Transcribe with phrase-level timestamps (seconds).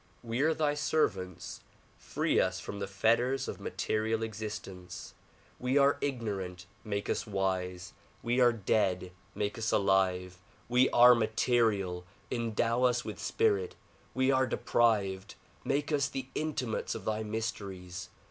[0.23, 1.61] We are thy servants;
[1.99, 5.13] free us from the fetters of material existence.
[5.59, 7.93] We are ignorant; make us wise.
[8.23, 10.39] We are dead; make us alive.
[10.67, 13.75] We are material; endow us with spirit.
[14.15, 18.07] We are deprived; make us the intimates of thy mys teries.